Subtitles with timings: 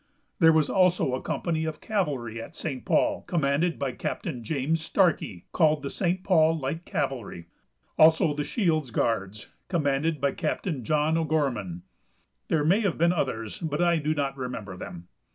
[0.39, 2.83] There was also a company of cavalry at St.
[2.83, 4.27] Paul, commanded by Capt.
[4.41, 6.23] James Starkey, called the "St.
[6.23, 7.45] Paul Light Cavalry";
[7.99, 10.67] also, the "Shields Guards," commanded by Capt.
[10.81, 11.83] John O'Gorman.
[12.47, 15.07] There may have been others, but I do not remember them.